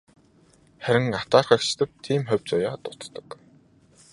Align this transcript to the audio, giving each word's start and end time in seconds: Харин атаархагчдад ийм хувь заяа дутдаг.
Харин 0.83 1.09
атаархагчдад 1.21 2.03
ийм 2.13 2.23
хувь 2.29 2.47
заяа 2.51 2.75
дутдаг. 2.83 3.27